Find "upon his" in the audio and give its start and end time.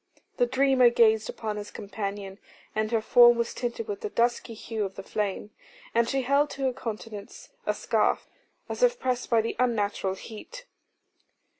1.29-1.69